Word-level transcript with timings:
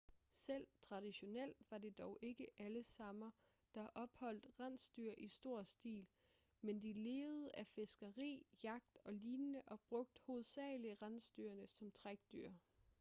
selv 0.31 0.67
traditionelt 0.81 1.57
var 1.71 1.77
det 1.77 1.97
dog 1.97 2.19
ikke 2.21 2.47
alle 2.57 2.83
samer 2.83 3.31
der 3.75 4.07
holdt 4.13 4.45
rensdyr 4.59 5.13
i 5.17 5.27
stor 5.27 5.63
stil 5.63 6.07
men 6.61 6.81
de 6.81 6.93
levede 6.93 7.49
af 7.55 7.67
fiskeri 7.67 8.45
jagt 8.63 8.97
og 9.05 9.13
lignende 9.13 9.61
og 9.67 9.79
brugte 9.81 10.21
hovedsagelig 10.25 11.01
rensdyrene 11.01 11.67
som 11.67 11.91
trækdyr 11.91 12.51